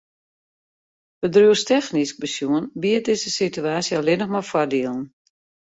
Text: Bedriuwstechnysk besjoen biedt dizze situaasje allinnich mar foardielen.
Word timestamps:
Bedriuwstechnysk 1.25 2.19
besjoen 2.25 2.65
biedt 2.87 3.09
dizze 3.13 3.35
situaasje 3.39 3.93
allinnich 4.01 4.31
mar 4.37 4.47
foardielen. 4.53 5.03